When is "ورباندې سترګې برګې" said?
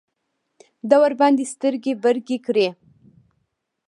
1.03-2.37